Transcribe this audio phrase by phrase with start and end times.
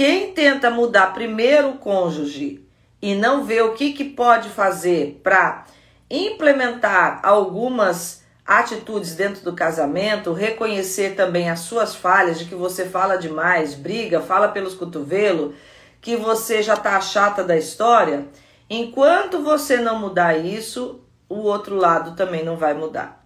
[0.00, 2.66] quem tenta mudar primeiro o cônjuge
[3.02, 5.66] e não vê o que, que pode fazer para
[6.10, 13.18] implementar algumas atitudes dentro do casamento, reconhecer também as suas falhas, de que você fala
[13.18, 15.54] demais, briga, fala pelos cotovelos,
[16.00, 18.26] que você já tá chata da história,
[18.70, 23.20] enquanto você não mudar isso, o outro lado também não vai mudar.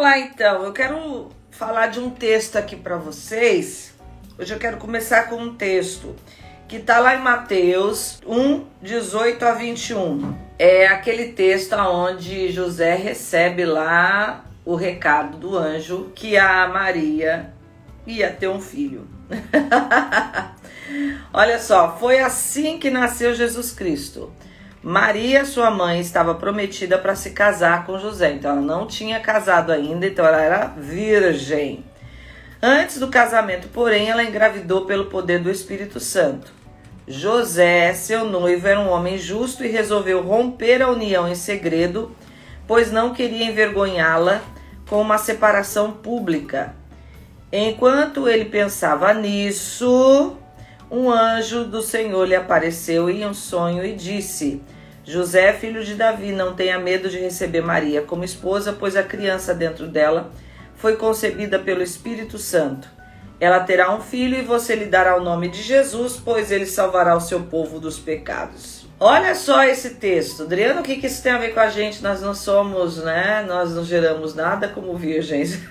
[0.00, 0.64] Vamos lá então.
[0.64, 3.92] Eu quero falar de um texto aqui para vocês.
[4.38, 6.16] Hoje eu quero começar com um texto
[6.66, 10.34] que está lá em Mateus 1, 18 a 21.
[10.58, 17.52] É aquele texto onde José recebe lá o recado do anjo que a Maria
[18.06, 19.06] ia ter um filho.
[21.30, 24.32] Olha só, foi assim que nasceu Jesus Cristo.
[24.82, 29.70] Maria, sua mãe, estava prometida para se casar com José, então ela não tinha casado
[29.72, 31.84] ainda, então ela era virgem.
[32.62, 36.50] Antes do casamento, porém, ela engravidou pelo poder do Espírito Santo.
[37.06, 42.16] José, seu noivo, era um homem justo e resolveu romper a união em segredo,
[42.66, 44.40] pois não queria envergonhá-la
[44.88, 46.74] com uma separação pública.
[47.52, 50.36] Enquanto ele pensava nisso,
[50.90, 54.60] um anjo do Senhor lhe apareceu em um sonho e disse:
[55.04, 59.54] José, filho de Davi, não tenha medo de receber Maria como esposa, pois a criança
[59.54, 60.30] dentro dela
[60.74, 62.88] foi concebida pelo Espírito Santo.
[63.38, 67.16] Ela terá um filho e você lhe dará o nome de Jesus, pois ele salvará
[67.16, 68.86] o seu povo dos pecados.
[68.98, 70.42] Olha só esse texto.
[70.42, 72.02] Adriano, o que, que isso tem a ver com a gente?
[72.02, 73.42] Nós não somos, né?
[73.48, 75.58] Nós não geramos nada como virgens.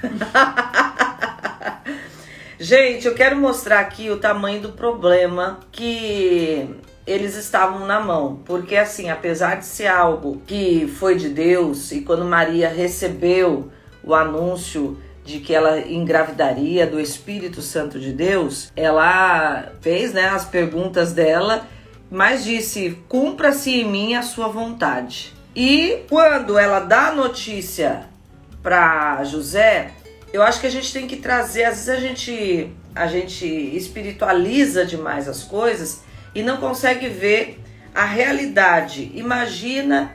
[2.61, 6.69] Gente, eu quero mostrar aqui o tamanho do problema que
[7.07, 12.01] eles estavam na mão, porque assim, apesar de ser algo que foi de Deus e
[12.01, 13.71] quando Maria recebeu
[14.03, 20.43] o anúncio de que ela engravidaria do Espírito Santo de Deus, ela fez, né, as
[20.43, 21.65] perguntas dela,
[22.11, 25.33] mas disse: "Cumpra-se em mim a sua vontade".
[25.55, 28.09] E quando ela dá a notícia
[28.61, 29.91] para José,
[30.31, 34.85] eu acho que a gente tem que trazer, às vezes a gente, a gente espiritualiza
[34.85, 36.01] demais as coisas
[36.35, 37.59] e não consegue ver
[37.93, 39.11] a realidade.
[39.15, 40.11] Imagina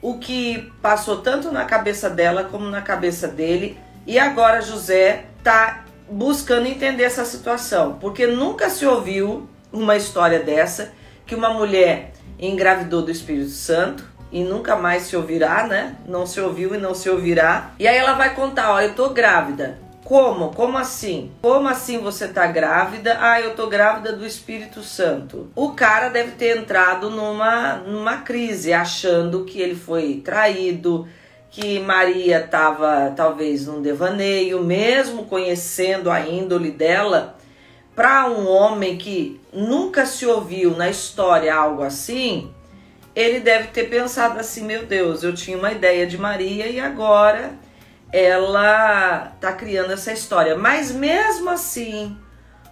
[0.00, 5.84] o que passou tanto na cabeça dela como na cabeça dele e agora José está
[6.10, 10.92] buscando entender essa situação, porque nunca se ouviu uma história dessa
[11.24, 15.94] que uma mulher engravidou do Espírito Santo e nunca mais se ouvirá, né?
[16.08, 17.72] Não se ouviu e não se ouvirá.
[17.78, 19.78] E aí ela vai contar, ó, eu tô grávida.
[20.04, 20.52] Como?
[20.52, 21.30] Como assim?
[21.42, 23.18] Como assim você tá grávida?
[23.20, 25.50] Ah, eu tô grávida do Espírito Santo.
[25.54, 31.06] O cara deve ter entrado numa, numa crise, achando que ele foi traído,
[31.50, 37.36] que Maria estava talvez num devaneio, mesmo conhecendo a índole dela.
[37.94, 42.50] Para um homem que nunca se ouviu na história algo assim,
[43.14, 47.52] ele deve ter pensado assim: meu Deus, eu tinha uma ideia de Maria e agora
[48.12, 50.56] ela tá criando essa história.
[50.56, 52.16] Mas mesmo assim,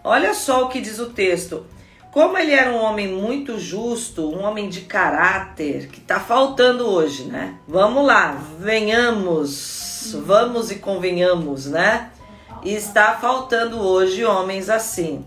[0.04, 1.66] olha só o que diz o texto.
[2.12, 7.24] Como ele era um homem muito justo, um homem de caráter, que tá faltando hoje,
[7.24, 7.54] né?
[7.68, 12.10] Vamos lá, venhamos, vamos e convenhamos, né?
[12.64, 15.24] E está faltando hoje homens assim,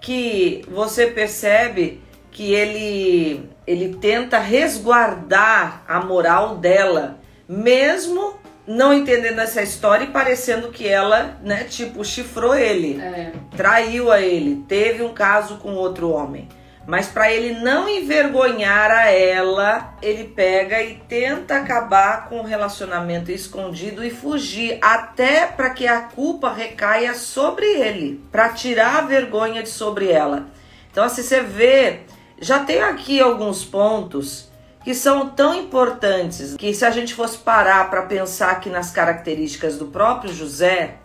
[0.00, 7.18] que você percebe que ele ele tenta resguardar a moral dela,
[7.48, 13.32] mesmo não entendendo essa história e parecendo que ela, né, tipo, chifrou ele, é.
[13.56, 16.48] traiu a ele, teve um caso com outro homem.
[16.84, 23.30] Mas para ele não envergonhar a ela, ele pega e tenta acabar com o relacionamento
[23.30, 29.62] escondido e fugir, até para que a culpa recaia sobre ele, para tirar a vergonha
[29.62, 30.46] de sobre ela.
[30.90, 32.00] Então, assim, você vê
[32.42, 34.50] já tem aqui alguns pontos
[34.82, 39.78] que são tão importantes que se a gente fosse parar para pensar aqui nas características
[39.78, 40.96] do próprio José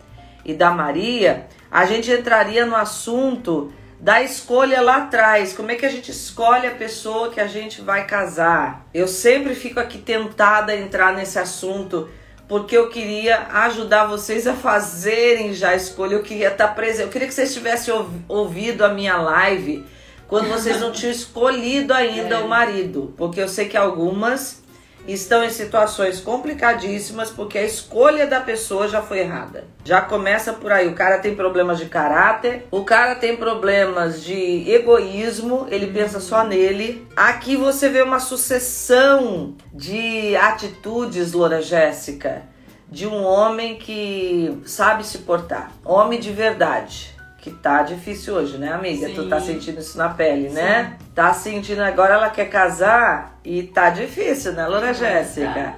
[0.44, 5.52] e da Maria, a gente entraria no assunto da escolha lá atrás.
[5.52, 8.84] Como é que a gente escolhe a pessoa que a gente vai casar?
[8.92, 12.08] Eu sempre fico aqui tentada a entrar nesse assunto
[12.48, 16.14] porque eu queria ajudar vocês a fazerem já a escolha.
[16.14, 17.04] Eu queria estar presente.
[17.04, 17.94] Eu queria que vocês tivessem
[18.26, 19.86] ouvido a minha live
[20.28, 22.38] quando vocês não tinham escolhido ainda é.
[22.38, 23.14] o marido.
[23.16, 24.62] Porque eu sei que algumas
[25.06, 29.64] estão em situações complicadíssimas porque a escolha da pessoa já foi errada.
[29.82, 30.86] Já começa por aí.
[30.86, 36.44] O cara tem problemas de caráter, o cara tem problemas de egoísmo, ele pensa só
[36.44, 37.06] nele.
[37.16, 42.42] Aqui você vê uma sucessão de atitudes, Loura Jéssica,
[42.86, 47.17] de um homem que sabe se portar, homem de verdade
[47.48, 49.06] que tá difícil hoje, né, amiga?
[49.06, 49.14] Sim.
[49.14, 50.96] Tu tá sentindo isso na pele, né?
[50.98, 51.06] Sim.
[51.14, 55.52] Tá sentindo agora ela quer casar e tá difícil, né, Loura Jéssica?
[55.52, 55.74] Tá.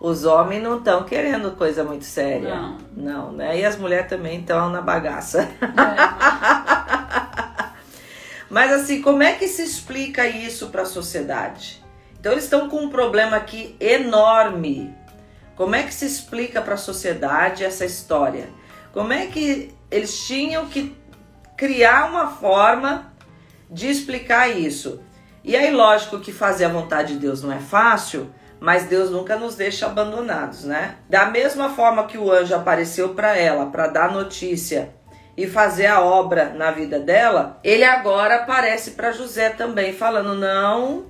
[0.00, 2.54] Os homens não estão querendo coisa muito séria.
[2.54, 2.78] Não.
[2.96, 3.58] Não, né?
[3.58, 5.42] E as mulheres também estão na bagaça.
[5.42, 5.70] É.
[8.48, 11.82] Mas assim, como é que se explica isso para a sociedade?
[12.18, 14.94] Então eles estão com um problema aqui enorme.
[15.54, 18.48] Como é que se explica para a sociedade essa história?
[18.92, 20.96] Como é que eles tinham que
[21.60, 23.12] criar uma forma
[23.68, 25.02] de explicar isso.
[25.44, 29.36] E aí, lógico que fazer a vontade de Deus não é fácil, mas Deus nunca
[29.36, 30.96] nos deixa abandonados, né?
[31.06, 34.88] Da mesma forma que o anjo apareceu para ela para dar notícia
[35.36, 41.08] e fazer a obra na vida dela, ele agora aparece para José também, falando: não,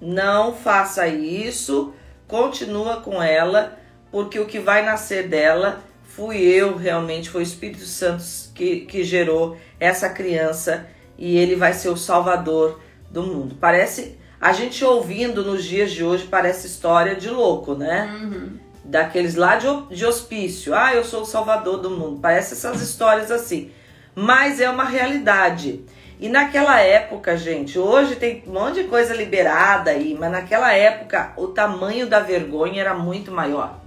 [0.00, 1.94] não faça isso,
[2.26, 3.78] continua com ela,
[4.10, 5.80] porque o que vai nascer dela
[6.14, 8.22] fui eu realmente, foi o Espírito Santo
[8.54, 10.86] que, que gerou essa criança
[11.18, 12.80] e ele vai ser o salvador
[13.10, 13.56] do mundo.
[13.60, 18.16] Parece, a gente ouvindo nos dias de hoje, parece história de louco, né?
[18.22, 18.58] Uhum.
[18.84, 20.72] Daqueles lá de, de hospício.
[20.72, 22.20] Ah, eu sou o salvador do mundo.
[22.20, 23.72] Parece essas histórias assim.
[24.14, 25.84] Mas é uma realidade.
[26.20, 31.32] E naquela época, gente, hoje tem um monte de coisa liberada aí, mas naquela época
[31.36, 33.82] o tamanho da vergonha era muito maior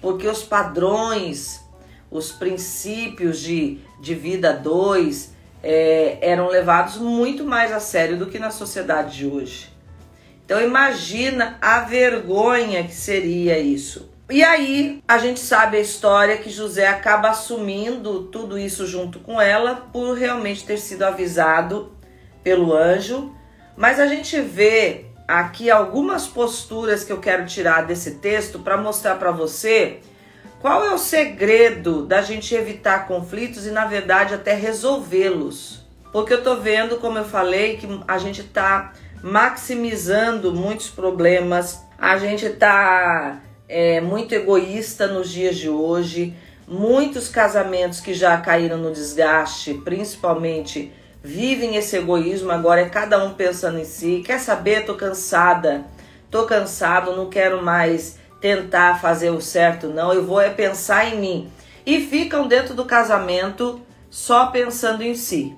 [0.00, 1.64] porque os padrões,
[2.10, 8.38] os princípios de, de vida dois é, eram levados muito mais a sério do que
[8.38, 9.70] na sociedade de hoje.
[10.44, 14.08] Então imagina a vergonha que seria isso.
[14.30, 19.40] E aí a gente sabe a história que José acaba assumindo tudo isso junto com
[19.40, 21.92] ela por realmente ter sido avisado
[22.42, 23.34] pelo anjo.
[23.76, 29.16] Mas a gente vê aqui algumas posturas que eu quero tirar desse texto para mostrar
[29.16, 30.00] para você
[30.60, 35.86] qual é o segredo da gente evitar conflitos e na verdade até resolvê-los.
[36.12, 42.16] Porque eu tô vendo, como eu falei, que a gente tá maximizando muitos problemas, a
[42.18, 46.34] gente tá é, muito egoísta nos dias de hoje,
[46.66, 53.34] muitos casamentos que já caíram no desgaste, principalmente vivem esse egoísmo, agora é cada um
[53.34, 54.22] pensando em si.
[54.24, 54.86] Quer saber?
[54.86, 55.84] Tô cansada,
[56.30, 60.12] tô cansado, não quero mais tentar fazer o certo, não.
[60.12, 61.52] Eu vou é pensar em mim.
[61.84, 63.80] E ficam dentro do casamento
[64.10, 65.56] só pensando em si.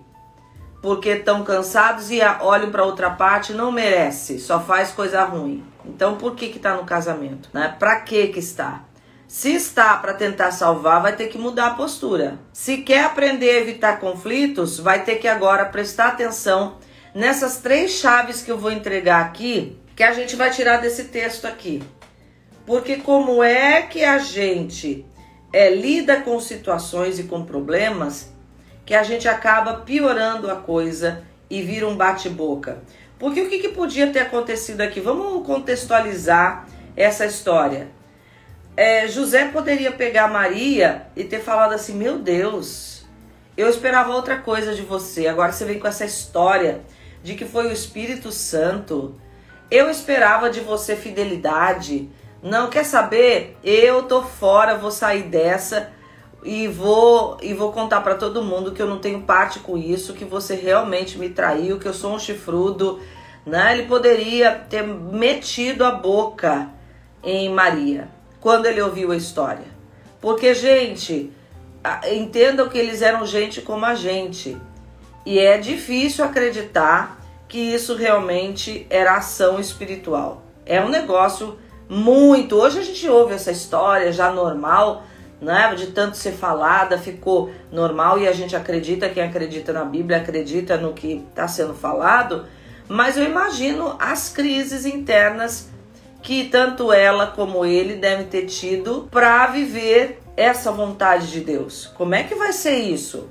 [0.81, 5.65] Porque estão cansados e olham para outra parte, não merece, só faz coisa ruim.
[5.85, 7.75] Então por que que tá no casamento, né?
[7.79, 8.85] Para que que está?
[9.29, 12.39] Se está para tentar salvar, vai ter que mudar a postura.
[12.53, 16.79] Se quer aprender a evitar conflitos, vai ter que agora prestar atenção
[17.15, 21.45] nessas três chaves que eu vou entregar aqui, que a gente vai tirar desse texto
[21.45, 21.83] aqui.
[22.71, 25.05] Porque como é que a gente
[25.53, 28.33] é, lida com situações e com problemas
[28.87, 32.79] que a gente acaba piorando a coisa e vira um bate-boca?
[33.19, 35.01] Porque o que, que podia ter acontecido aqui?
[35.01, 37.89] Vamos contextualizar essa história
[38.77, 43.05] é, José poderia pegar Maria e ter falado assim: Meu Deus,
[43.57, 45.27] eu esperava outra coisa de você.
[45.27, 46.81] Agora você vem com essa história
[47.23, 49.21] de que foi o Espírito Santo.
[49.71, 52.09] Eu esperava de você fidelidade.
[52.43, 53.57] Não quer saber?
[53.63, 55.91] Eu tô fora, vou sair dessa
[56.43, 60.15] e vou e vou contar para todo mundo que eu não tenho parte com isso,
[60.15, 62.99] que você realmente me traiu, que eu sou um chifrudo,
[63.45, 63.75] né?
[63.75, 66.71] Ele poderia ter metido a boca
[67.23, 68.09] em Maria
[68.41, 69.67] quando ele ouviu a história.
[70.19, 71.31] Porque, gente,
[72.11, 74.57] entendam que eles eram gente como a gente.
[75.27, 80.43] E é difícil acreditar que isso realmente era ação espiritual.
[80.65, 81.59] É um negócio
[81.91, 82.55] muito.
[82.55, 85.03] Hoje a gente ouve essa história já normal,
[85.41, 85.75] né?
[85.75, 90.77] De tanto ser falada, ficou normal e a gente acredita, quem acredita na Bíblia acredita
[90.77, 92.47] no que está sendo falado.
[92.89, 95.69] Mas eu imagino as crises internas
[96.23, 101.91] que tanto ela como ele devem ter tido para viver essa vontade de Deus.
[101.97, 103.29] Como é que vai ser isso?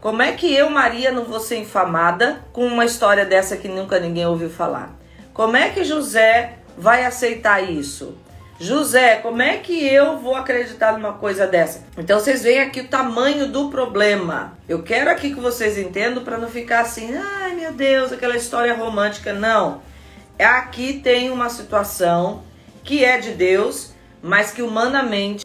[0.00, 3.98] Como é que eu, Maria, não vou ser infamada com uma história dessa que nunca
[3.98, 4.96] ninguém ouviu falar?
[5.34, 8.16] Como é que José vai aceitar isso?
[8.60, 11.84] José, como é que eu vou acreditar numa coisa dessa?
[11.96, 14.58] Então vocês veem aqui o tamanho do problema.
[14.68, 18.74] Eu quero aqui que vocês entendam para não ficar assim, ai meu Deus, aquela história
[18.74, 19.32] romântica.
[19.32, 19.86] Não
[20.44, 22.42] aqui tem uma situação
[22.84, 23.92] que é de Deus,
[24.22, 25.44] mas que humanamente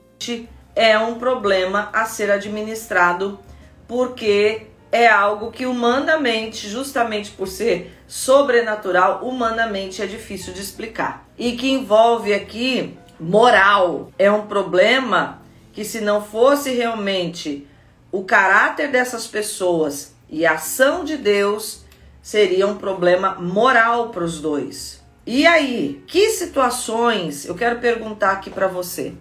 [0.76, 3.40] é um problema a ser administrado,
[3.88, 11.28] porque é algo que humanamente, justamente por ser sobrenatural, humanamente é difícil de explicar.
[11.36, 14.12] E que envolve aqui moral.
[14.20, 15.42] É um problema
[15.74, 17.68] que, se não fosse realmente
[18.12, 21.86] o caráter dessas pessoas e a ação de Deus,
[22.22, 25.04] seria um problema moral para os dois.
[25.26, 29.14] E aí, que situações eu quero perguntar aqui para você?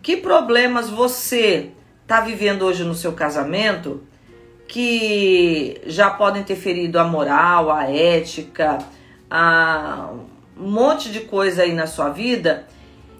[0.00, 4.06] Que problemas você está vivendo hoje no seu casamento
[4.68, 8.78] que já podem ter ferido a moral, a ética,
[9.30, 10.10] a
[10.56, 12.66] um monte de coisa aí na sua vida?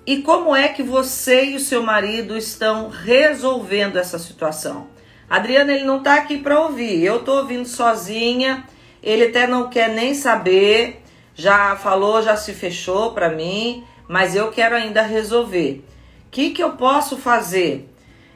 [0.06, 4.86] E como é que você e o seu marido estão resolvendo essa situação?
[5.28, 7.02] Adriana, ele não está aqui para ouvir.
[7.02, 8.64] Eu estou ouvindo sozinha.
[9.02, 11.02] Ele até não quer nem saber.
[11.34, 15.84] Já falou, já se fechou para mim, mas eu quero ainda resolver.
[16.26, 17.88] O que, que eu posso fazer?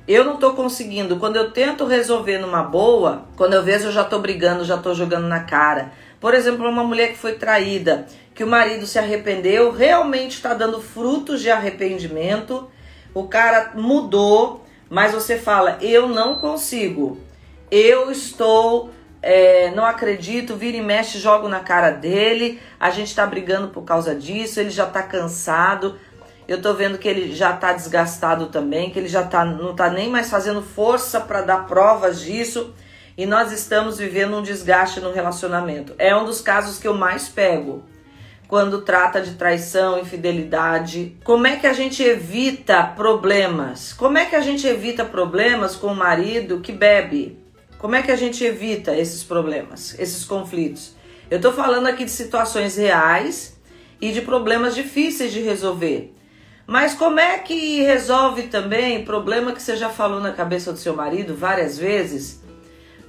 [0.07, 1.17] Eu não tô conseguindo.
[1.17, 4.93] Quando eu tento resolver numa boa, quando eu vejo eu já tô brigando, já tô
[4.95, 5.93] jogando na cara.
[6.21, 10.81] Por exemplo, uma mulher que foi traída, que o marido se arrependeu, realmente está dando
[10.81, 12.69] frutos de arrependimento.
[13.15, 17.19] O cara mudou, mas você fala: eu não consigo.
[17.71, 18.91] Eu estou,
[19.23, 22.61] é, não acredito, vira e mexe, jogo na cara dele.
[22.79, 24.59] A gente tá brigando por causa disso.
[24.59, 25.97] Ele já tá cansado.
[26.47, 29.89] Eu tô vendo que ele já tá desgastado também, que ele já tá, não tá
[29.89, 32.75] nem mais fazendo força para dar provas disso.
[33.17, 35.95] E nós estamos vivendo um desgaste no relacionamento.
[35.99, 37.85] É um dos casos que eu mais pego
[38.49, 41.17] quando trata de traição, infidelidade.
[41.25, 43.95] Como é que a gente evita problemas?
[43.95, 47.39] Como é que a gente evita problemas com o marido que bebe?
[47.79, 50.95] Como é que a gente evita esses problemas, esses conflitos?
[51.31, 53.59] Eu tô falando aqui de situações reais
[54.01, 56.15] e de problemas difíceis de resolver.
[56.67, 60.95] Mas como é que resolve também problema que você já falou na cabeça do seu
[60.95, 62.43] marido várias vezes,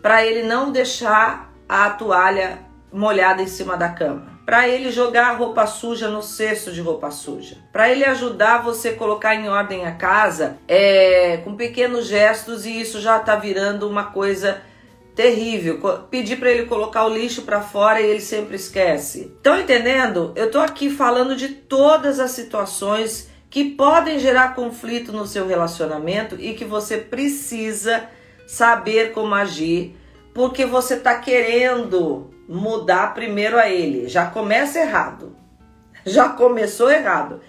[0.01, 2.59] para ele não deixar a toalha
[2.91, 4.33] molhada em cima da cama?
[4.45, 8.89] Para ele jogar a roupa suja no cesto de roupa suja, para ele ajudar você
[8.89, 13.87] a colocar em ordem a casa é, com pequenos gestos e isso já tá virando
[13.87, 14.61] uma coisa
[15.15, 15.79] terrível.
[16.09, 19.31] Pedir para ele colocar o lixo para fora e ele sempre esquece.
[19.37, 20.33] Estão entendendo?
[20.35, 26.35] Eu tô aqui falando de todas as situações que podem gerar conflito no seu relacionamento
[26.39, 28.09] e que você precisa
[28.47, 29.95] saber como agir,
[30.33, 34.09] porque você está querendo mudar primeiro a ele.
[34.09, 35.35] Já começa errado.
[36.03, 37.41] Já começou errado.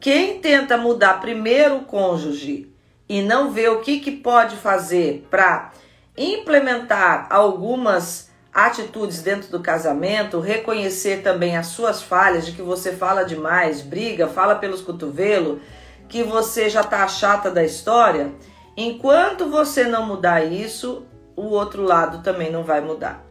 [0.00, 2.72] Quem tenta mudar primeiro o cônjuge
[3.06, 5.70] e não vê o que, que pode fazer para
[6.16, 13.24] implementar algumas atitudes dentro do casamento, reconhecer também as suas falhas, de que você fala
[13.24, 15.60] demais, briga, fala pelos cotovelos,
[16.08, 18.32] que você já tá chata da história.
[18.76, 23.24] Enquanto você não mudar isso, o outro lado também não vai mudar.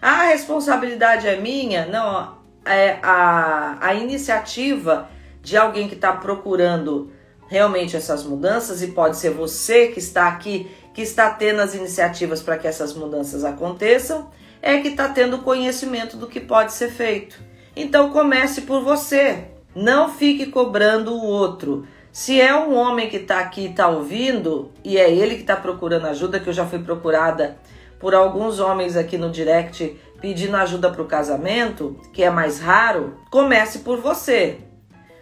[0.00, 1.84] A responsabilidade é minha?
[1.86, 5.10] Não, é a, a iniciativa
[5.42, 7.12] de alguém que está procurando
[7.48, 12.42] realmente essas mudanças, e pode ser você que está aqui, que está tendo as iniciativas
[12.42, 14.30] para que essas mudanças aconteçam
[14.64, 17.38] é que está tendo conhecimento do que pode ser feito.
[17.76, 19.44] Então comece por você.
[19.76, 21.86] Não fique cobrando o outro.
[22.10, 25.54] Se é um homem que está aqui e está ouvindo, e é ele que está
[25.54, 27.58] procurando ajuda, que eu já fui procurada
[28.00, 33.18] por alguns homens aqui no direct pedindo ajuda para o casamento, que é mais raro,
[33.30, 34.60] comece por você.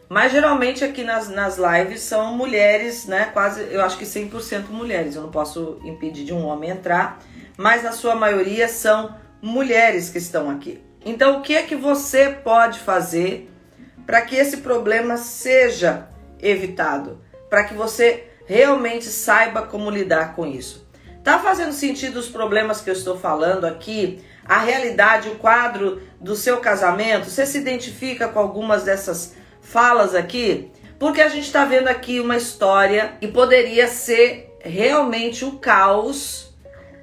[0.09, 3.31] Mas geralmente aqui nas, nas lives são mulheres, né?
[3.33, 5.17] Quase, eu acho que 100% mulheres.
[5.17, 7.19] Eu não posso impedir de um homem entrar,
[7.57, 10.81] mas na sua maioria são mulheres que estão aqui.
[11.05, 13.51] Então, o que é que você pode fazer
[14.07, 16.09] para que esse problema seja
[16.41, 17.21] evitado?
[17.51, 20.89] Para que você realmente saiba como lidar com isso?
[21.25, 24.25] Tá fazendo sentido os problemas que eu estou falando aqui?
[24.45, 27.29] A realidade, o quadro do seu casamento?
[27.29, 30.71] Você se identifica com algumas dessas falas aqui?
[30.99, 36.52] Porque a gente está vendo aqui uma história que poderia ser realmente o caos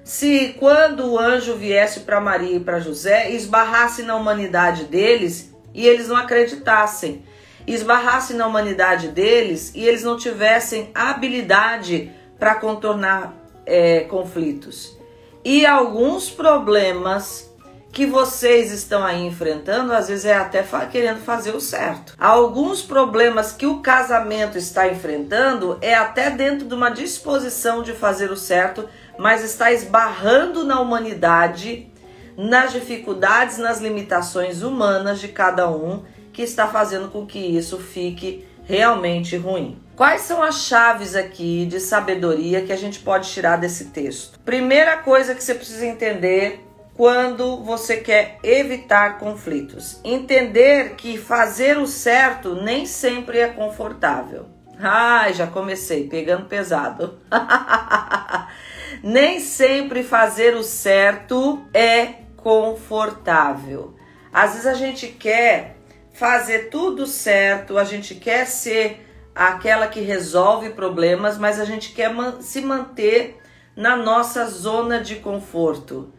[0.10, 5.86] se quando o anjo viesse para Maria e para José, esbarrasse na humanidade deles e
[5.86, 7.24] eles não acreditassem,
[7.68, 13.36] esbarrasse na humanidade deles e eles não tivessem habilidade para contornar
[13.68, 14.98] é, conflitos.
[15.46, 17.48] E alguns problemas
[17.92, 22.16] que vocês estão aí enfrentando, às vezes é até querendo fazer o certo.
[22.20, 28.32] Alguns problemas que o casamento está enfrentando é até dentro de uma disposição de fazer
[28.32, 28.88] o certo,
[29.20, 31.92] mas está esbarrando na humanidade,
[32.38, 38.48] nas dificuldades, nas limitações humanas de cada um, que está fazendo com que isso fique
[38.64, 39.78] realmente ruim.
[39.94, 44.40] Quais são as chaves aqui de sabedoria que a gente pode tirar desse texto?
[44.40, 50.00] Primeira coisa que você precisa entender quando você quer evitar conflitos.
[50.02, 54.46] Entender que fazer o certo nem sempre é confortável.
[54.80, 57.20] Ai, já comecei pegando pesado.
[59.04, 63.96] nem sempre fazer o certo é confortável.
[64.32, 65.78] Às vezes a gente quer
[66.14, 72.14] fazer tudo certo, a gente quer ser aquela que resolve problemas, mas a gente quer
[72.42, 73.40] se manter
[73.76, 76.14] na nossa zona de conforto.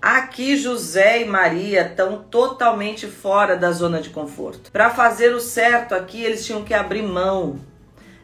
[0.00, 4.70] Aqui José e Maria estão totalmente fora da zona de conforto.
[4.70, 7.58] Para fazer o certo aqui, eles tinham que abrir mão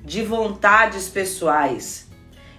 [0.04, 2.11] de vontades pessoais.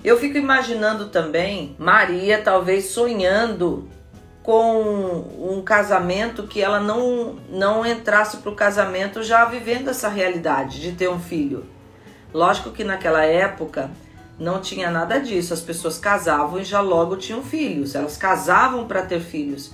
[0.03, 3.87] Eu fico imaginando também Maria talvez sonhando
[4.43, 10.81] com um casamento que ela não não entrasse para o casamento já vivendo essa realidade
[10.81, 11.65] de ter um filho.
[12.33, 13.89] Lógico que naquela época
[14.37, 15.53] não tinha nada disso.
[15.53, 17.95] As pessoas casavam e já logo tinham filhos.
[17.95, 19.73] Elas casavam para ter filhos.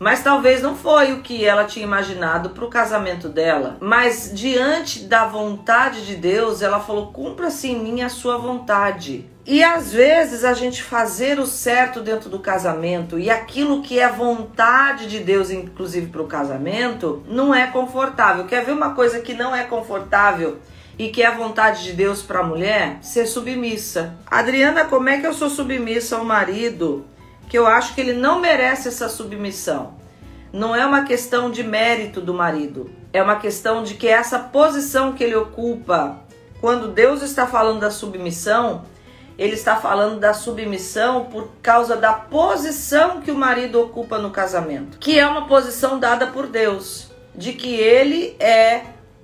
[0.00, 3.76] Mas talvez não foi o que ela tinha imaginado para o casamento dela.
[3.80, 9.28] Mas diante da vontade de Deus, ela falou: cumpra-se em mim a sua vontade.
[9.44, 14.08] E às vezes a gente fazer o certo dentro do casamento e aquilo que é
[14.08, 18.46] vontade de Deus, inclusive para o casamento, não é confortável.
[18.46, 20.58] Quer ver uma coisa que não é confortável?
[20.98, 24.18] e que é a vontade de Deus para a mulher ser submissa.
[24.26, 27.06] Adriana, como é que eu sou submissa ao marido
[27.50, 29.94] que eu acho que ele não merece essa submissão?
[30.52, 35.12] Não é uma questão de mérito do marido, é uma questão de que essa posição
[35.12, 36.20] que ele ocupa,
[36.60, 38.84] quando Deus está falando da submissão,
[39.36, 44.98] ele está falando da submissão por causa da posição que o marido ocupa no casamento,
[44.98, 48.82] que é uma posição dada por Deus, de que ele é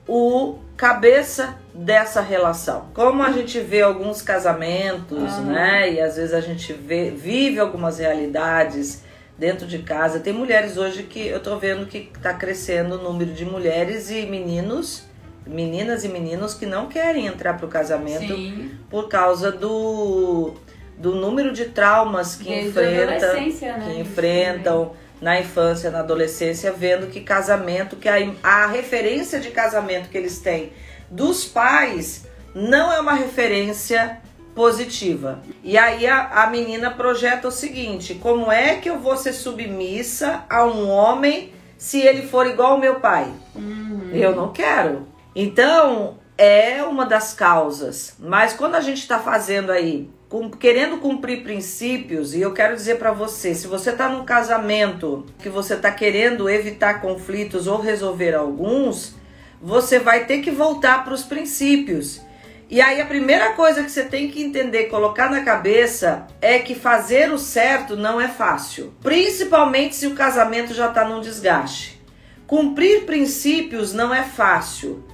[0.08, 2.88] o cabeça dessa relação.
[2.92, 5.40] Como a gente vê alguns casamentos, ah.
[5.40, 5.92] né?
[5.92, 9.02] E às vezes a gente vê, vive algumas realidades
[9.38, 10.20] dentro de casa.
[10.20, 14.26] Tem mulheres hoje que eu tô vendo que tá crescendo o número de mulheres e
[14.26, 15.04] meninos,
[15.46, 18.70] meninas e meninos que não querem entrar pro casamento Sim.
[18.90, 20.54] por causa do
[20.98, 23.84] do número de traumas que Desde enfrenta, né?
[23.84, 30.08] que enfrentam na infância, na adolescência, vendo que casamento, que a, a referência de casamento
[30.08, 30.72] que eles têm
[31.10, 34.20] dos pais não é uma referência
[34.54, 35.40] positiva.
[35.62, 40.44] E aí a, a menina projeta o seguinte: como é que eu vou ser submissa
[40.48, 43.32] a um homem se ele for igual ao meu pai?
[43.54, 44.10] Uhum.
[44.12, 45.06] Eu não quero.
[45.34, 48.14] Então, é uma das causas.
[48.18, 52.98] Mas quando a gente está fazendo aí, com, querendo cumprir princípios, e eu quero dizer
[52.98, 58.34] para você, se você está num casamento que você está querendo evitar conflitos ou resolver
[58.34, 59.14] alguns,
[59.62, 62.20] você vai ter que voltar para os princípios.
[62.68, 66.74] E aí a primeira coisa que você tem que entender, colocar na cabeça, é que
[66.74, 72.02] fazer o certo não é fácil, principalmente se o casamento já está num desgaste.
[72.48, 75.04] Cumprir princípios não é fácil.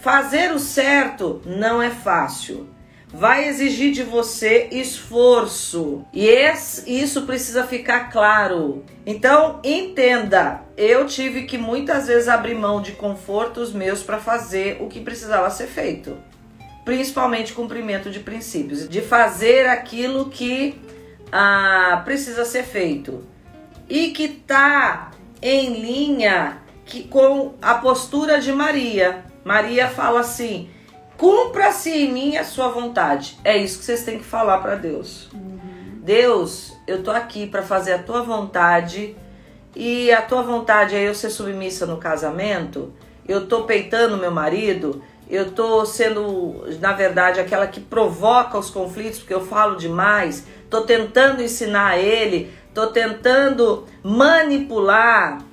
[0.00, 2.68] Fazer o certo não é fácil
[3.12, 6.04] vai exigir de você esforço.
[6.12, 8.84] E esse, isso precisa ficar claro.
[9.04, 14.88] Então, entenda, eu tive que muitas vezes abrir mão de confortos meus para fazer o
[14.88, 16.16] que precisava ser feito.
[16.84, 20.80] Principalmente cumprimento de princípios, de fazer aquilo que
[21.30, 23.26] ah, precisa ser feito
[23.88, 25.10] e que está
[25.42, 29.24] em linha que, com a postura de Maria.
[29.44, 30.70] Maria fala assim:
[31.20, 33.38] Cumpra-se em mim a sua vontade.
[33.44, 35.28] É isso que vocês têm que falar para Deus.
[35.34, 36.00] Uhum.
[36.02, 39.14] Deus, eu tô aqui para fazer a tua vontade
[39.76, 42.94] e a tua vontade é eu ser submissa no casamento.
[43.28, 45.02] Eu tô peitando meu marido.
[45.28, 50.46] Eu tô sendo, na verdade, aquela que provoca os conflitos porque eu falo demais.
[50.70, 52.50] Tô tentando ensinar ele.
[52.72, 55.49] Tô tentando manipular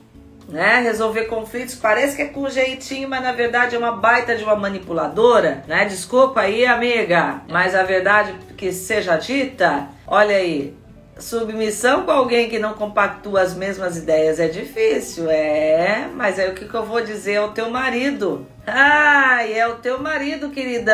[0.47, 0.79] né?
[0.81, 4.55] Resolver conflitos parece que é com jeitinho, mas na verdade é uma baita de uma
[4.55, 5.85] manipuladora, né?
[5.85, 10.75] Desculpa aí, amiga, mas a verdade que seja dita, olha aí,
[11.19, 16.53] submissão com alguém que não compactua as mesmas ideias é difícil, é, mas aí o
[16.53, 18.45] que, que eu vou dizer ao teu marido?
[18.65, 20.93] Ai, é o teu marido, querida.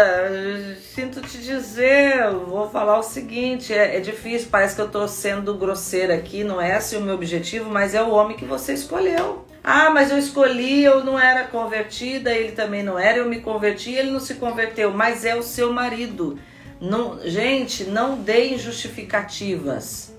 [0.93, 5.55] Sinto te dizer, vou falar o seguinte: é, é, difícil, parece que eu tô sendo
[5.55, 9.45] grosseira aqui, não é esse o meu objetivo, mas é o homem que você escolheu.
[9.63, 13.93] Ah, mas eu escolhi, eu não era convertida, ele também não era, eu me converti,
[13.93, 16.37] ele não se converteu, mas é o seu marido.
[16.79, 20.12] Não, gente, não deem justificativas.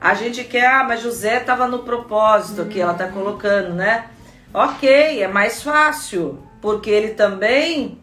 [0.00, 4.06] A gente quer, ah, mas José estava no propósito que ela está colocando, né?
[4.52, 8.00] Ok, é mais fácil porque ele também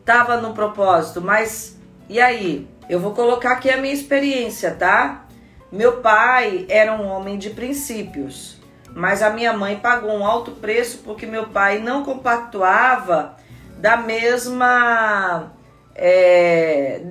[0.00, 1.78] estava no propósito, mas
[2.08, 2.68] e aí?
[2.88, 5.26] Eu vou colocar aqui a minha experiência, tá?
[5.72, 8.60] Meu pai era um homem de princípios,
[8.94, 13.36] mas a minha mãe pagou um alto preço porque meu pai não compactuava
[13.78, 15.52] da mesma
[15.94, 17.02] é,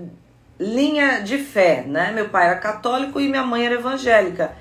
[0.60, 2.12] linha de fé, né?
[2.12, 4.52] Meu pai era católico e minha mãe era evangélica.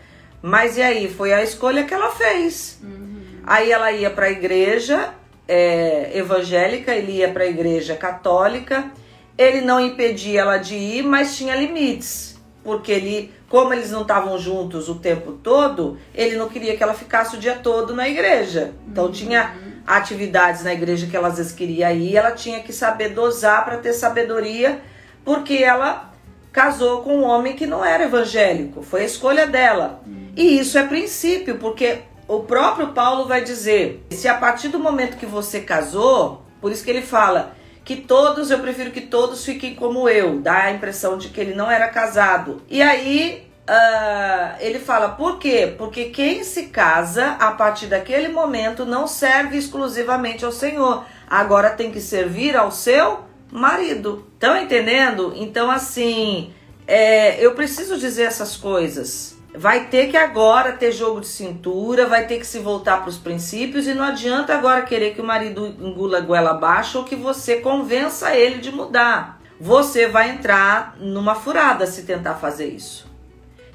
[0.40, 1.08] Mas e aí?
[1.08, 2.80] Foi a escolha que ela fez.
[2.82, 3.22] Uhum.
[3.46, 5.14] Aí ela ia para a igreja
[5.46, 8.90] é, evangélica, ele ia para a igreja católica.
[9.36, 12.40] Ele não impedia ela de ir, mas tinha limites.
[12.64, 16.94] Porque ele, como eles não estavam juntos o tempo todo, ele não queria que ela
[16.94, 18.72] ficasse o dia todo na igreja.
[18.86, 19.12] Então uhum.
[19.12, 19.54] tinha
[19.86, 23.78] atividades na igreja que ela às vezes queria ir, ela tinha que saber dosar para
[23.78, 24.80] ter sabedoria,
[25.24, 26.10] porque ela
[26.52, 30.02] casou com um homem que não era evangélico, foi a escolha dela.
[30.36, 35.16] E isso é princípio, porque o próprio Paulo vai dizer: se a partir do momento
[35.16, 37.54] que você casou, por isso que ele fala
[37.84, 41.54] que todos, eu prefiro que todos fiquem como eu, dá a impressão de que ele
[41.54, 42.62] não era casado.
[42.68, 45.72] E aí Uh, ele fala por quê?
[45.78, 51.92] Porque quem se casa a partir daquele momento não serve exclusivamente ao Senhor, agora tem
[51.92, 53.20] que servir ao seu
[53.52, 54.26] marido.
[54.32, 55.32] Estão entendendo?
[55.36, 56.52] Então, assim,
[56.86, 59.36] é, eu preciso dizer essas coisas.
[59.54, 63.18] Vai ter que agora ter jogo de cintura, vai ter que se voltar para os
[63.18, 67.14] princípios e não adianta agora querer que o marido engula a goela abaixo ou que
[67.14, 69.42] você convença ele de mudar.
[69.60, 73.06] Você vai entrar numa furada se tentar fazer isso.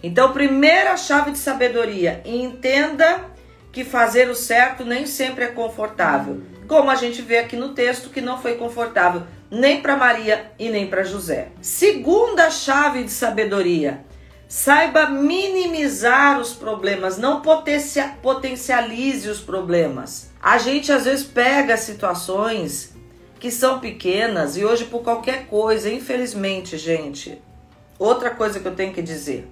[0.01, 3.25] Então, primeira chave de sabedoria: entenda
[3.71, 6.41] que fazer o certo nem sempre é confortável.
[6.67, 10.69] Como a gente vê aqui no texto que não foi confortável nem para Maria e
[10.69, 11.49] nem para José.
[11.61, 14.05] Segunda chave de sabedoria:
[14.47, 17.41] saiba minimizar os problemas, não
[18.21, 20.29] potencialize os problemas.
[20.41, 22.95] A gente às vezes pega situações
[23.39, 27.41] que são pequenas e hoje por qualquer coisa, infelizmente, gente.
[27.99, 29.51] Outra coisa que eu tenho que dizer.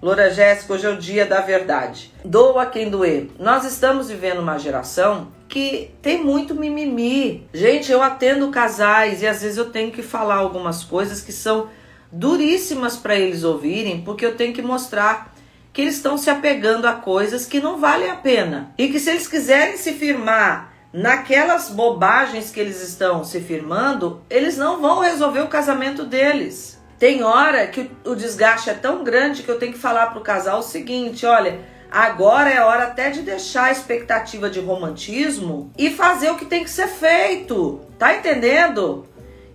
[0.00, 2.14] Loura Jéssica, hoje é o dia da verdade.
[2.24, 3.30] Doa quem doer.
[3.38, 7.48] Nós estamos vivendo uma geração que tem muito mimimi.
[7.52, 11.68] Gente, eu atendo casais e às vezes eu tenho que falar algumas coisas que são
[12.12, 15.34] duríssimas para eles ouvirem, porque eu tenho que mostrar
[15.72, 18.72] que eles estão se apegando a coisas que não valem a pena.
[18.78, 24.56] E que se eles quiserem se firmar naquelas bobagens que eles estão se firmando, eles
[24.56, 26.80] não vão resolver o casamento deles.
[27.00, 30.60] Tem hora que o, desgaste é tão grande que eu tenho que falar pro casal
[30.60, 36.30] o seguinte: olha, agora é hora até de deixar a expectativa de romantismo e fazer
[36.30, 37.80] o que tem que ser feito.
[37.98, 39.06] Tá entendendo?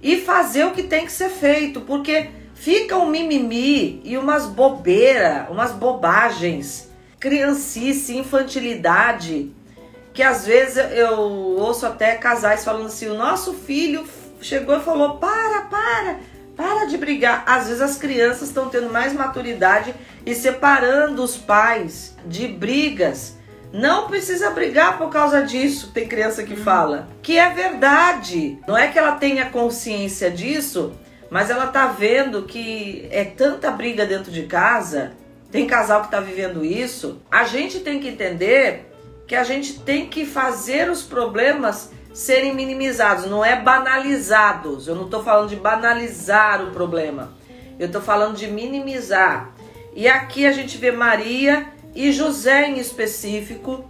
[0.01, 5.49] E fazer o que tem que ser feito, porque fica um mimimi e umas bobeiras,
[5.49, 9.51] umas bobagens, criancice, infantilidade,
[10.13, 14.05] que às vezes eu ouço até casais falando assim: o nosso filho
[14.41, 16.19] chegou e falou: para, para
[16.55, 17.43] para de brigar.
[17.45, 19.93] Às vezes as crianças estão tendo mais maturidade
[20.25, 23.37] e separando os pais de brigas.
[23.71, 25.91] Não precisa brigar por causa disso.
[25.93, 28.59] Tem criança que fala que é verdade.
[28.67, 30.93] Não é que ela tenha consciência disso,
[31.29, 35.13] mas ela tá vendo que é tanta briga dentro de casa.
[35.51, 37.21] Tem casal que tá vivendo isso.
[37.31, 38.91] A gente tem que entender
[39.27, 44.87] que a gente tem que fazer os problemas serem minimizados, não é banalizados.
[44.87, 47.33] Eu não estou falando de banalizar o problema,
[47.79, 49.51] eu estou falando de minimizar.
[49.95, 53.85] E aqui a gente vê Maria e José em específico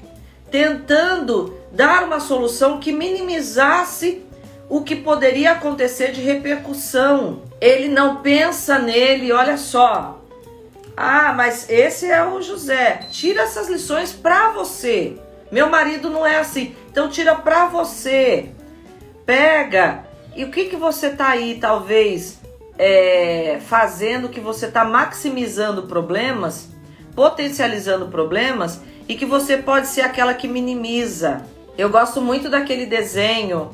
[0.53, 4.23] tentando dar uma solução que minimizasse
[4.69, 7.41] o que poderia acontecer de repercussão.
[7.59, 10.21] Ele não pensa nele, olha só.
[10.95, 12.99] Ah, mas esse é o José.
[13.09, 15.17] Tira essas lições para você.
[15.51, 16.75] Meu marido não é assim.
[16.91, 18.49] Então tira para você.
[19.25, 20.05] Pega.
[20.35, 22.39] E o que que você tá aí talvez
[22.77, 26.69] é, fazendo que você tá maximizando problemas,
[27.15, 31.43] potencializando problemas e que você pode ser aquela que minimiza.
[31.77, 33.71] Eu gosto muito daquele desenho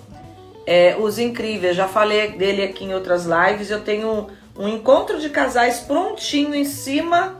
[0.65, 1.75] é, Os Incríveis.
[1.75, 3.69] Já falei dele aqui em outras lives.
[3.69, 4.27] Eu tenho um,
[4.63, 7.39] um encontro de casais prontinho em cima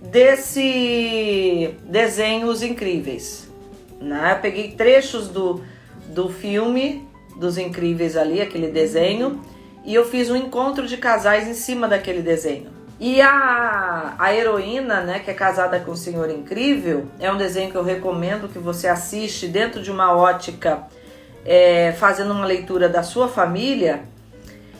[0.00, 3.50] desse desenho Os Incríveis.
[4.00, 4.34] Né?
[4.36, 5.62] Eu peguei trechos do,
[6.08, 9.40] do filme dos Incríveis ali, aquele desenho,
[9.84, 12.73] e eu fiz um encontro de casais em cima daquele desenho.
[12.98, 17.70] E a, a heroína, né, que é casada com o Senhor Incrível, é um desenho
[17.70, 20.84] que eu recomendo que você assiste dentro de uma ótica,
[21.44, 24.02] é, fazendo uma leitura da sua família.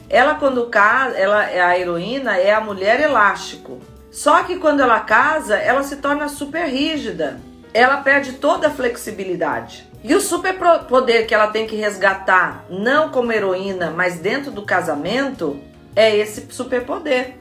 [0.08, 3.80] Ela quando casa, ela a heroína, é a mulher elástico.
[4.10, 7.40] Só que quando ela casa, ela se torna super rígida
[7.74, 9.84] ela perde toda a flexibilidade.
[10.02, 15.58] E o superpoder que ela tem que resgatar, não como heroína, mas dentro do casamento,
[15.96, 17.34] é esse superpoder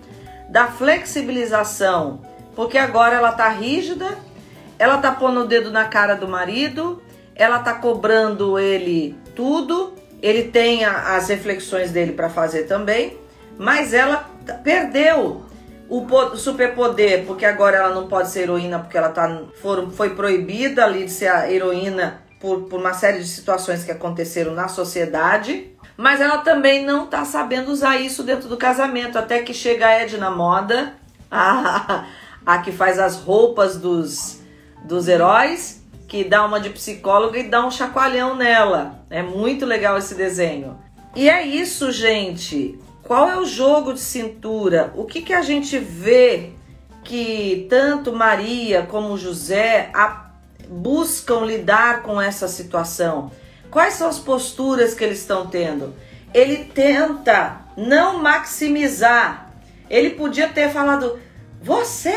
[0.49, 2.21] da flexibilização.
[2.55, 4.17] Porque agora ela tá rígida,
[4.77, 7.01] ela tá pondo o dedo na cara do marido,
[7.35, 13.17] ela tá cobrando ele tudo, ele tem a, as reflexões dele para fazer também,
[13.57, 14.29] mas ela
[14.63, 15.43] perdeu
[15.89, 20.83] o superpoder, porque agora ela não pode ser heroína porque ela tá, for, foi proibida
[20.85, 25.72] ali de ser a heroína por, por uma série de situações que aconteceram na sociedade.
[25.95, 29.91] Mas ela também não tá sabendo usar isso dentro do casamento, até que chega a
[30.01, 30.93] Edna Moda,
[31.29, 32.05] a,
[32.45, 34.41] a que faz as roupas dos,
[34.85, 39.03] dos heróis, que dá uma de psicóloga e dá um chacoalhão nela.
[39.09, 40.77] É muito legal esse desenho.
[41.15, 42.79] E é isso, gente.
[43.03, 44.91] Qual é o jogo de cintura?
[44.95, 46.51] O que, que a gente vê
[47.03, 49.91] que tanto Maria como José
[50.69, 53.31] buscam lidar com essa situação?
[53.73, 55.95] Quais são as posturas que eles estão tendo?
[56.31, 59.51] Ele tenta não maximizar.
[59.89, 61.19] Ele podia ter falado:
[61.59, 62.15] Você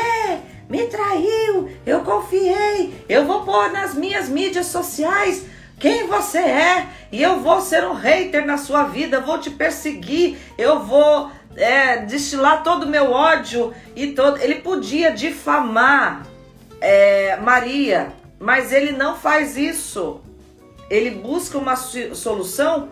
[0.69, 5.47] me traiu, eu confiei, eu vou pôr nas minhas mídias sociais
[5.81, 10.37] quem você é e eu vou ser um hater na sua vida, vou te perseguir,
[10.59, 14.37] eu vou é, destilar todo o meu ódio e todo.
[14.43, 16.27] Ele podia difamar
[16.83, 20.21] é, Maria, mas ele não faz isso.
[20.91, 22.89] Ele busca uma solução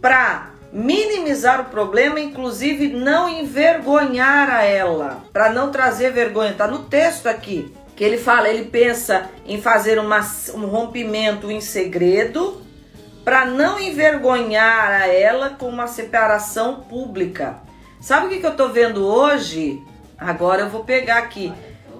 [0.00, 6.54] para minimizar o problema, inclusive não envergonhar a ela, para não trazer vergonha.
[6.54, 10.20] Tá no texto aqui que ele fala, ele pensa em fazer uma,
[10.54, 12.60] um rompimento em segredo
[13.24, 17.58] para não envergonhar a ela com uma separação pública.
[18.00, 19.80] Sabe o que, que eu tô vendo hoje?
[20.18, 21.52] Agora eu vou pegar aqui.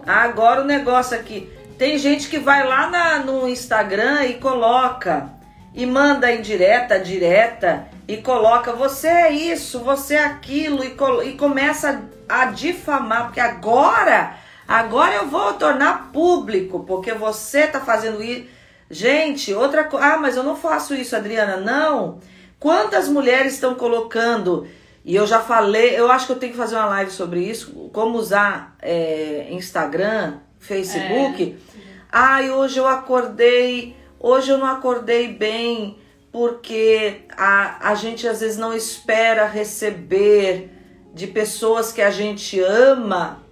[0.06, 1.50] Agora o negócio aqui.
[1.78, 5.30] Tem gente que vai lá na, no Instagram e coloca
[5.74, 10.96] e manda em direta, direta e coloca você é isso, você é aquilo e,
[11.28, 17.80] e começa a, a difamar, porque agora Agora eu vou tornar público, porque você tá
[17.80, 18.46] fazendo isso.
[18.90, 20.06] Gente, outra coisa.
[20.06, 21.58] Ah, mas eu não faço isso, Adriana.
[21.58, 22.18] Não.
[22.58, 24.66] Quantas mulheres estão colocando.
[25.04, 27.90] E eu já falei, eu acho que eu tenho que fazer uma live sobre isso.
[27.92, 31.56] Como usar é, Instagram, Facebook.
[31.58, 31.74] É.
[32.10, 33.96] Ai, hoje eu acordei.
[34.18, 35.98] Hoje eu não acordei bem.
[36.32, 40.70] Porque a, a gente às vezes não espera receber
[41.12, 43.44] de pessoas que a gente ama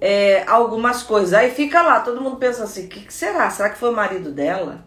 [0.00, 1.32] é, algumas coisas.
[1.32, 3.48] Aí fica lá, todo mundo pensa assim: o que, que será?
[3.50, 4.84] Será que foi o marido dela?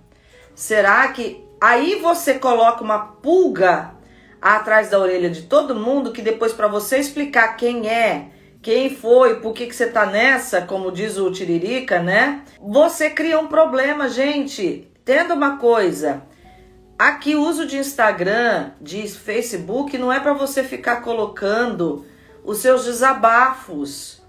[0.53, 1.45] Será que.
[1.59, 3.93] Aí você coloca uma pulga
[4.41, 8.27] atrás da orelha de todo mundo que depois, para você explicar quem é,
[8.67, 12.41] quem foi, por que, que você tá nessa, como diz o Tiririca, né?
[12.59, 14.91] Você cria um problema, gente.
[15.05, 16.23] Tendo uma coisa.
[16.99, 22.05] Aqui, o uso de Instagram, de Facebook, não é para você ficar colocando
[22.43, 24.21] os seus desabafos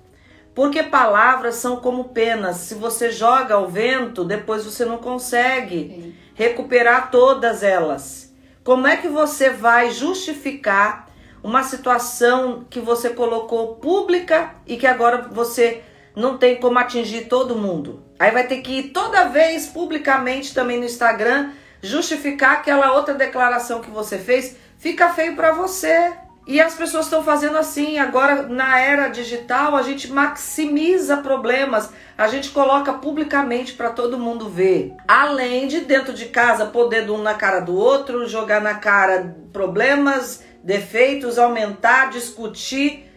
[0.55, 2.59] porque palavras são como penas.
[2.59, 8.33] Se você joga ao vento, depois você não consegue recuperar todas elas.
[8.62, 11.08] Como é que você vai justificar
[11.42, 15.83] uma situação que você colocou pública e que agora você
[16.14, 18.03] não tem como atingir todo mundo?
[18.18, 21.51] Aí vai ter que ir toda vez publicamente também no Instagram
[21.83, 24.57] justificar aquela outra declaração que você fez.
[24.79, 26.12] Fica feio para você.
[26.46, 27.98] E as pessoas estão fazendo assim.
[27.98, 34.48] Agora, na era digital, a gente maximiza problemas, a gente coloca publicamente para todo mundo
[34.48, 34.94] ver.
[35.07, 40.42] Além de, dentro de casa, poder um na cara do outro, jogar na cara problemas,
[40.68, 43.11] defeitos, aumentar, discutir.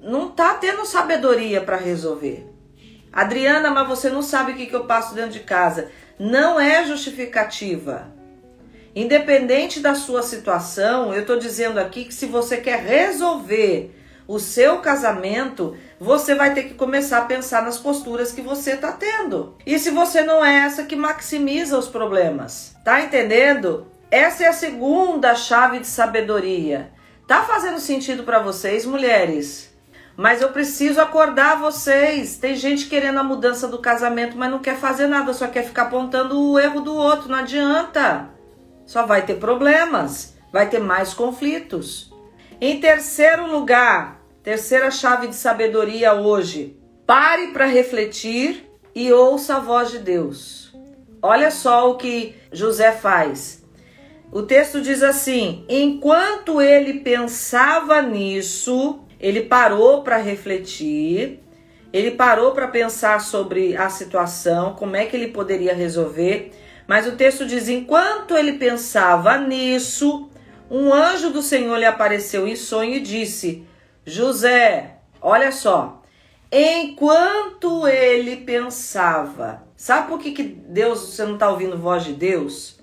[0.00, 2.46] Não tá tendo sabedoria para resolver.
[3.12, 5.90] Adriana, mas você não sabe o que, que eu passo dentro de casa.
[6.18, 8.10] Não é justificativa.
[8.96, 13.94] Independente da sua situação, eu estou dizendo aqui que se você quer resolver
[14.26, 18.92] o seu casamento, você vai ter que começar a pensar nas posturas que você está
[18.92, 19.58] tendo.
[19.66, 23.88] E se você não é essa que maximiza os problemas, tá entendendo?
[24.10, 26.93] Essa é a segunda chave de sabedoria.
[27.26, 29.74] Tá fazendo sentido para vocês, mulheres?
[30.16, 32.36] Mas eu preciso acordar vocês.
[32.36, 35.82] Tem gente querendo a mudança do casamento, mas não quer fazer nada, só quer ficar
[35.84, 37.28] apontando o erro do outro.
[37.28, 38.34] Não adianta
[38.86, 42.12] só vai ter problemas, vai ter mais conflitos.
[42.60, 49.90] Em terceiro lugar, terceira chave de sabedoria hoje, pare para refletir e ouça a voz
[49.90, 50.74] de Deus.
[51.20, 53.63] Olha só o que José faz.
[54.34, 61.38] O texto diz assim: enquanto ele pensava nisso, ele parou para refletir,
[61.92, 66.50] ele parou para pensar sobre a situação, como é que ele poderia resolver
[66.84, 70.28] Mas o texto diz: enquanto ele pensava nisso,
[70.68, 73.64] um anjo do Senhor lhe apareceu em sonho e disse:
[74.04, 76.02] José, olha só.
[76.50, 82.82] Enquanto ele pensava, sabe por que, que Deus, você não está ouvindo voz de Deus?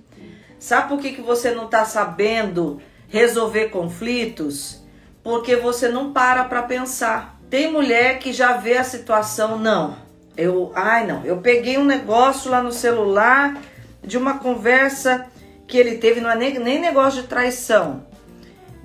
[0.61, 4.79] Sabe por que, que você não está sabendo resolver conflitos?
[5.23, 7.39] Porque você não para para pensar.
[7.49, 9.95] Tem mulher que já vê a situação, não.
[10.37, 13.59] Eu, ai não, eu peguei um negócio lá no celular
[14.03, 15.25] de uma conversa
[15.67, 18.05] que ele teve, não é nem, nem negócio de traição,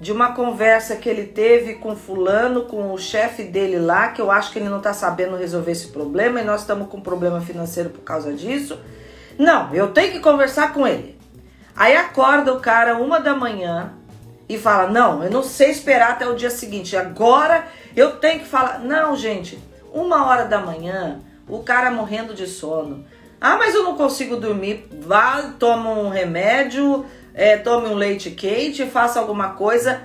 [0.00, 4.30] de uma conversa que ele teve com fulano, com o chefe dele lá, que eu
[4.30, 7.90] acho que ele não tá sabendo resolver esse problema e nós estamos com problema financeiro
[7.90, 8.80] por causa disso.
[9.38, 11.15] Não, eu tenho que conversar com ele.
[11.76, 13.92] Aí acorda o cara uma da manhã
[14.48, 18.46] e fala: Não, eu não sei esperar até o dia seguinte, agora eu tenho que
[18.46, 18.80] falar.
[18.80, 19.58] Não, gente,
[19.92, 23.04] uma hora da manhã, o cara morrendo de sono
[23.40, 24.88] ah, mas eu não consigo dormir.
[25.02, 30.02] Vá, toma um remédio, é, tome um leite quente, faça alguma coisa,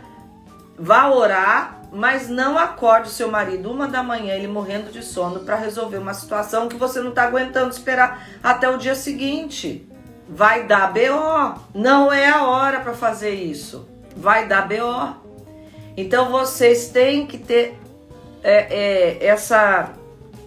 [0.78, 5.42] vá orar, mas não acorde o seu marido uma da manhã, ele morrendo de sono,
[5.42, 9.88] para resolver uma situação que você não está aguentando esperar até o dia seguinte.
[10.32, 11.62] Vai dar BO.
[11.74, 13.88] Não é a hora para fazer isso.
[14.16, 15.16] Vai dar BO.
[15.96, 17.78] Então vocês têm que ter
[18.44, 19.92] é, é, essa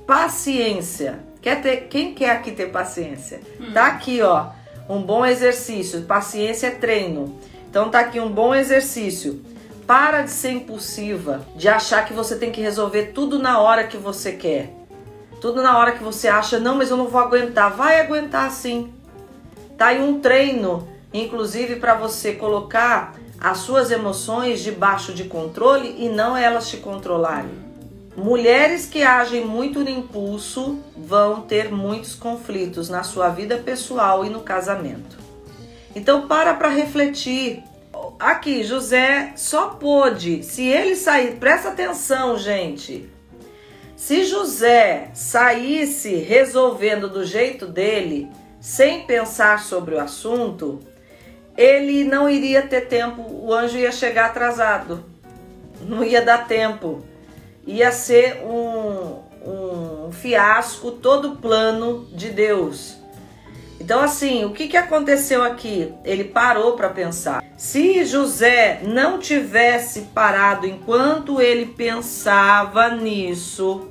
[0.06, 3.38] paciência Quer ter, quem quer aqui ter paciência?
[3.60, 3.70] Hum.
[3.74, 4.46] Tá aqui, ó,
[4.88, 6.00] um bom exercício.
[6.00, 7.38] Paciência é treino.
[7.68, 9.44] Então tá aqui um bom exercício.
[9.86, 13.98] Para de ser impulsiva, de achar que você tem que resolver tudo na hora que
[13.98, 14.70] você quer.
[15.38, 17.76] Tudo na hora que você acha, não, mas eu não vou aguentar.
[17.76, 18.93] Vai aguentar sim.
[19.76, 26.08] Tá aí um treino, inclusive para você colocar as suas emoções debaixo de controle e
[26.08, 27.64] não elas te controlarem.
[28.16, 34.30] Mulheres que agem muito no impulso vão ter muitos conflitos na sua vida pessoal e
[34.30, 35.18] no casamento.
[35.94, 37.62] Então para para refletir.
[38.18, 43.10] Aqui, José só pôde, se ele sair, presta atenção, gente.
[43.96, 48.30] Se José saísse resolvendo do jeito dele,
[48.64, 50.80] sem pensar sobre o assunto,
[51.54, 55.04] ele não iria ter tempo, o anjo ia chegar atrasado.
[55.82, 57.04] Não ia dar tempo
[57.66, 62.96] ia ser um, um fiasco todo o plano de Deus.
[63.78, 65.92] Então, assim, o que, que aconteceu aqui?
[66.02, 67.44] Ele parou para pensar.
[67.54, 73.90] Se José não tivesse parado enquanto ele pensava nisso,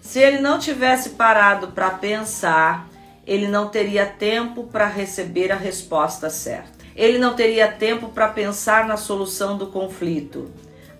[0.00, 2.88] se ele não tivesse parado para pensar,
[3.26, 6.86] ele não teria tempo para receber a resposta certa.
[6.94, 10.50] Ele não teria tempo para pensar na solução do conflito.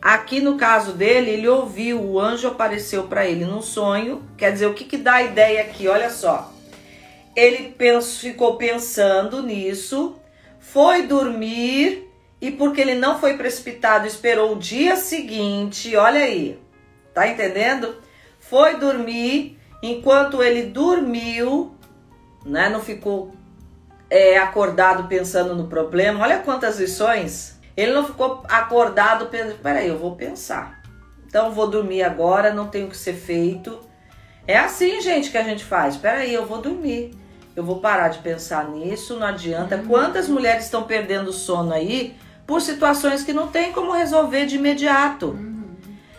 [0.03, 4.23] Aqui no caso dele, ele ouviu, o anjo apareceu para ele num sonho.
[4.37, 5.89] Quer dizer, o que, que dá a ideia aqui?
[5.89, 6.53] Olha só.
[7.35, 7.75] Ele
[8.21, 10.17] ficou pensando nisso,
[10.59, 12.11] foi dormir
[12.41, 15.95] e porque ele não foi precipitado, esperou o dia seguinte.
[15.97, 16.59] Olha aí,
[17.15, 17.97] tá entendendo?
[18.39, 19.59] Foi dormir.
[19.83, 21.76] Enquanto ele dormiu,
[22.47, 22.69] né?
[22.69, 23.35] Não ficou
[24.09, 26.23] é, acordado pensando no problema.
[26.23, 30.83] Olha quantas lições ele não ficou acordado pensando, peraí, eu vou pensar.
[31.27, 33.79] Então vou dormir agora, não tem o que ser feito.
[34.47, 35.97] É assim, gente, que a gente faz.
[35.97, 37.13] Peraí, eu vou dormir.
[37.55, 39.77] Eu vou parar de pensar nisso, não adianta.
[39.77, 39.87] Uhum.
[39.87, 45.31] Quantas mulheres estão perdendo sono aí por situações que não tem como resolver de imediato?
[45.31, 45.56] Uhum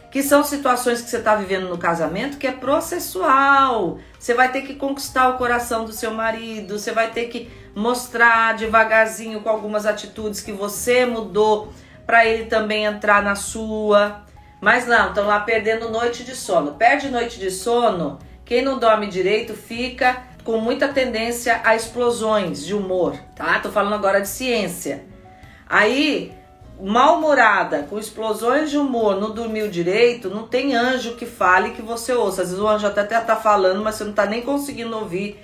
[0.09, 3.99] que são situações que você está vivendo no casamento que é processual.
[4.17, 8.55] Você vai ter que conquistar o coração do seu marido, você vai ter que mostrar
[8.55, 11.71] devagarzinho com algumas atitudes que você mudou
[12.05, 14.23] para ele também entrar na sua.
[14.61, 16.73] Mas não, estão lá perdendo noite de sono.
[16.73, 22.73] Perde noite de sono, quem não dorme direito fica com muita tendência a explosões de
[22.73, 23.59] humor, tá?
[23.59, 25.03] Tô falando agora de ciência.
[25.67, 26.33] Aí
[26.79, 32.13] mal-humorada, com explosões de humor, não dormiu direito, não tem anjo que fale que você
[32.13, 32.41] ouça.
[32.41, 35.39] Às vezes o anjo até tá falando, mas você não tá nem conseguindo ouvir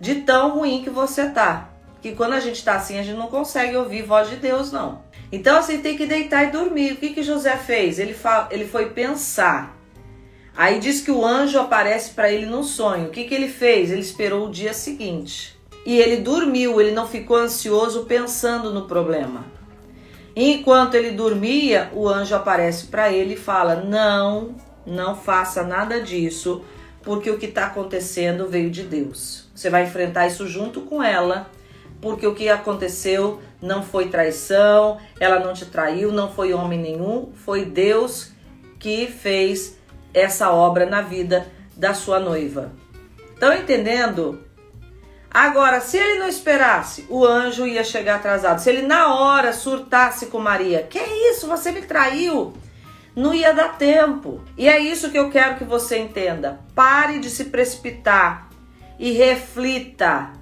[0.00, 1.70] de tão ruim que você tá.
[2.00, 5.02] Que quando a gente tá assim, a gente não consegue ouvir voz de Deus, não.
[5.30, 6.92] Então assim, tem que deitar e dormir.
[6.92, 7.98] O que que José fez?
[7.98, 8.48] Ele, fa...
[8.50, 9.76] ele foi pensar.
[10.56, 13.08] Aí diz que o anjo aparece para ele no sonho.
[13.08, 13.90] O que que ele fez?
[13.90, 15.58] Ele esperou o dia seguinte.
[15.84, 19.57] E ele dormiu, ele não ficou ansioso pensando no problema.
[20.40, 24.54] Enquanto ele dormia, o anjo aparece para ele e fala: Não,
[24.86, 26.62] não faça nada disso,
[27.02, 29.50] porque o que está acontecendo veio de Deus.
[29.52, 31.50] Você vai enfrentar isso junto com ela,
[32.00, 37.32] porque o que aconteceu não foi traição, ela não te traiu, não foi homem nenhum,
[37.34, 38.30] foi Deus
[38.78, 39.76] que fez
[40.14, 42.70] essa obra na vida da sua noiva.
[43.34, 44.38] Estão entendendo?
[45.30, 48.60] Agora, se ele não esperasse, o anjo ia chegar atrasado.
[48.60, 51.46] Se ele na hora surtasse com Maria, que é isso?
[51.46, 52.54] Você me traiu?
[53.14, 54.40] Não ia dar tempo.
[54.56, 56.60] E é isso que eu quero que você entenda.
[56.74, 58.48] Pare de se precipitar
[58.98, 60.32] e reflita.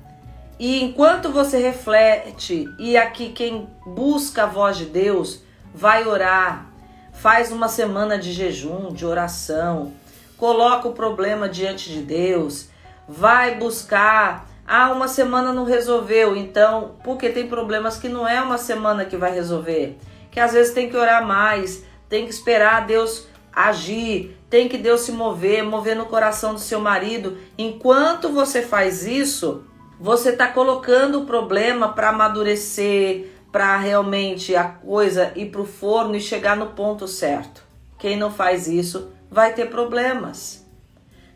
[0.59, 5.43] E enquanto você reflete, e aqui quem busca a voz de Deus
[5.75, 6.67] vai orar,
[7.13, 9.93] faz uma semana de jejum, de oração,
[10.39, 12.69] coloca o problema diante de Deus,
[13.07, 14.49] vai buscar.
[14.67, 19.17] Ah, uma semana não resolveu, então, porque tem problemas que não é uma semana que
[19.17, 19.97] vai resolver,
[20.31, 25.03] que às vezes tem que orar mais, tem que esperar Deus agir, tem que Deus
[25.03, 27.39] se mover, mover no coração do seu marido.
[27.57, 29.65] Enquanto você faz isso,
[29.99, 36.15] você está colocando o problema para amadurecer, para realmente a coisa ir para o forno
[36.17, 37.63] e chegar no ponto certo.
[37.99, 40.67] Quem não faz isso vai ter problemas.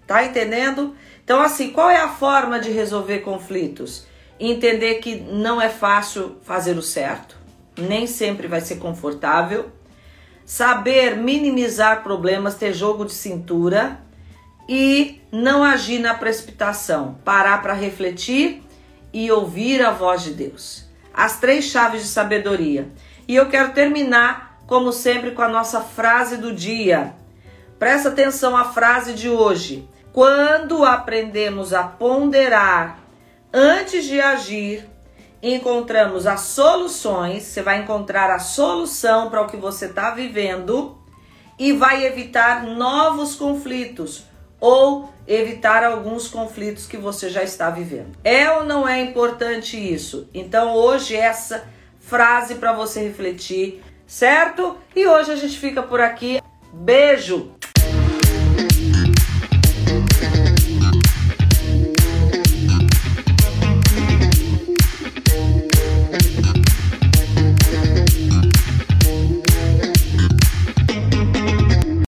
[0.07, 0.95] Tá entendendo?
[1.31, 4.05] Então, assim, qual é a forma de resolver conflitos?
[4.41, 7.37] Entender que não é fácil fazer o certo,
[7.78, 9.70] nem sempre vai ser confortável.
[10.45, 14.01] Saber minimizar problemas, ter jogo de cintura
[14.68, 18.61] e não agir na precipitação, parar para refletir
[19.12, 20.85] e ouvir a voz de Deus.
[21.14, 22.91] As três chaves de sabedoria.
[23.28, 27.14] E eu quero terminar, como sempre, com a nossa frase do dia.
[27.78, 29.89] Presta atenção à frase de hoje.
[30.12, 32.98] Quando aprendemos a ponderar
[33.52, 34.88] antes de agir,
[35.40, 40.98] encontramos as soluções, você vai encontrar a solução para o que você está vivendo
[41.56, 44.24] e vai evitar novos conflitos
[44.58, 48.18] ou evitar alguns conflitos que você já está vivendo.
[48.24, 50.28] É ou não é importante isso?
[50.34, 51.64] Então hoje essa
[52.00, 54.76] frase para você refletir, certo?
[54.94, 56.42] E hoje a gente fica por aqui.
[56.72, 57.59] Beijo.